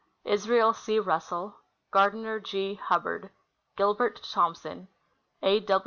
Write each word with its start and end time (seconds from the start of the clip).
Israel 0.25 0.73
C. 0.73 0.97
Russell. 0.99 1.59
Gardiner 1.91 2.39
G. 2.39 2.73
Hubbard. 2.73 3.29
Gilbert 3.75 4.19
Thompson. 4.23 4.87
A. 5.43 5.63